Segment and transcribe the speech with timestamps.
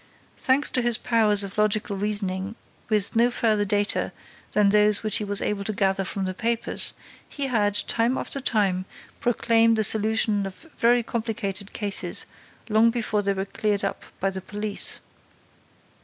[0.35, 2.55] Thanks to his powers of logical reasoning,
[2.89, 4.11] with no further data
[4.53, 6.95] than those which he was able to gather from the papers,
[7.29, 8.85] he had, time after time,
[9.19, 12.25] proclaimed the solution of very complicated cases
[12.67, 14.99] long before they were cleared up by the police.